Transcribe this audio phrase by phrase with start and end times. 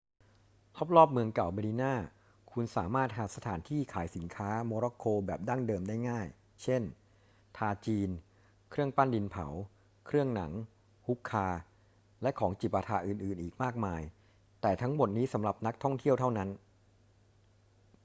[0.95, 1.93] รอบ ๆ เมื่องเก่าเมดินา
[2.51, 6.27] คุณสามารถหาสถานที่ขายสินค้าโมร็อกโกแบบดั้งเดิมได้ง่าย
[6.63, 6.81] เช่น
[7.57, 8.09] ทาจีน
[8.69, 9.47] เครื่องปั้นดินเผา
[10.05, 10.51] เครื่องหนัง
[11.07, 11.47] ฮุคคา
[12.21, 14.01] และของจิปาถะอื่น ๆ อีกมากมาย
[14.61, 16.49] แต่ทั้งหมดนี้สำหรับนักท่องเที่ยวเท่านั้น